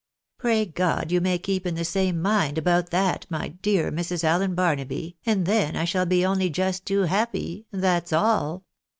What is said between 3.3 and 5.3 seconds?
dear Mrs. Allen Barnaby,